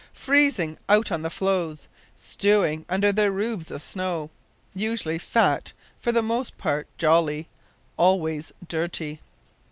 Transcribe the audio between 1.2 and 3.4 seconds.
the floes; stewing under their